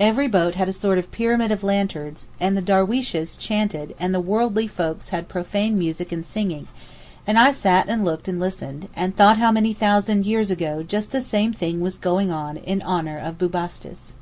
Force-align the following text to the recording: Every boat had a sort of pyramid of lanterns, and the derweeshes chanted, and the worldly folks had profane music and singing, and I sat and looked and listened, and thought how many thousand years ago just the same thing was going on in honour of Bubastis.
Every 0.00 0.26
boat 0.26 0.56
had 0.56 0.68
a 0.68 0.72
sort 0.72 0.98
of 0.98 1.12
pyramid 1.12 1.52
of 1.52 1.62
lanterns, 1.62 2.26
and 2.40 2.56
the 2.56 2.60
derweeshes 2.60 3.36
chanted, 3.38 3.94
and 4.00 4.12
the 4.12 4.18
worldly 4.18 4.66
folks 4.66 5.10
had 5.10 5.28
profane 5.28 5.78
music 5.78 6.10
and 6.10 6.26
singing, 6.26 6.66
and 7.24 7.38
I 7.38 7.52
sat 7.52 7.88
and 7.88 8.04
looked 8.04 8.26
and 8.26 8.40
listened, 8.40 8.88
and 8.96 9.14
thought 9.14 9.38
how 9.38 9.52
many 9.52 9.72
thousand 9.72 10.26
years 10.26 10.50
ago 10.50 10.82
just 10.82 11.12
the 11.12 11.22
same 11.22 11.52
thing 11.52 11.80
was 11.80 11.98
going 11.98 12.32
on 12.32 12.56
in 12.56 12.82
honour 12.82 13.16
of 13.18 13.38
Bubastis. 13.38 14.14